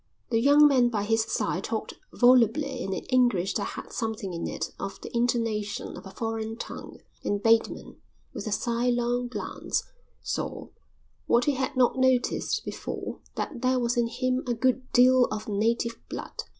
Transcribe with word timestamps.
The 0.31 0.41
young 0.41 0.67
man 0.67 0.89
by 0.89 1.03
his 1.03 1.25
side 1.25 1.65
talked 1.65 1.93
volubly 2.11 2.81
in 2.81 2.91
an 2.91 3.03
English 3.11 3.53
that 3.53 3.73
had 3.77 3.93
something 3.93 4.33
in 4.33 4.47
it 4.47 4.71
of 4.79 4.99
the 5.01 5.15
intonation 5.15 5.95
of 5.95 6.07
a 6.07 6.09
foreign 6.09 6.55
tongue, 6.57 6.97
and 7.23 7.43
Bateman, 7.43 7.97
with 8.33 8.47
a 8.47 8.51
sidelong 8.51 9.27
glance, 9.27 9.83
saw, 10.23 10.69
what 11.27 11.45
he 11.45 11.51
had 11.53 11.77
not 11.77 11.99
noticed 11.99 12.65
before, 12.65 13.19
that 13.35 13.61
there 13.61 13.77
was 13.77 13.95
in 13.95 14.07
him 14.07 14.41
a 14.47 14.55
good 14.55 14.91
deal 14.91 15.25
of 15.25 15.47
native 15.47 15.95
blood. 16.09 16.45